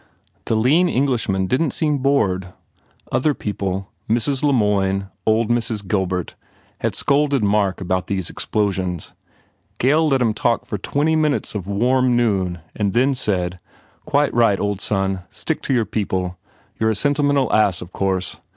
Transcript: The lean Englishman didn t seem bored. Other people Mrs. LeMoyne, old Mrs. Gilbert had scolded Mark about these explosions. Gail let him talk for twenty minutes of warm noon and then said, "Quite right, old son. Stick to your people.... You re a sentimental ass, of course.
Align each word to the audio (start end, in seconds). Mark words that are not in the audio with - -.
The 0.45 0.55
lean 0.55 0.89
Englishman 0.89 1.45
didn 1.45 1.69
t 1.69 1.75
seem 1.75 1.99
bored. 1.99 2.53
Other 3.11 3.35
people 3.35 3.91
Mrs. 4.09 4.41
LeMoyne, 4.41 5.09
old 5.27 5.51
Mrs. 5.51 5.87
Gilbert 5.87 6.33
had 6.79 6.95
scolded 6.95 7.43
Mark 7.43 7.79
about 7.79 8.07
these 8.07 8.27
explosions. 8.27 9.13
Gail 9.77 10.07
let 10.09 10.19
him 10.19 10.33
talk 10.33 10.65
for 10.65 10.79
twenty 10.79 11.15
minutes 11.15 11.53
of 11.53 11.67
warm 11.67 12.17
noon 12.17 12.61
and 12.75 12.93
then 12.93 13.13
said, 13.13 13.59
"Quite 14.05 14.33
right, 14.33 14.59
old 14.59 14.81
son. 14.81 15.19
Stick 15.29 15.61
to 15.61 15.73
your 15.75 15.85
people.... 15.85 16.35
You 16.79 16.87
re 16.87 16.93
a 16.93 16.95
sentimental 16.95 17.53
ass, 17.53 17.79
of 17.79 17.93
course. 17.93 18.37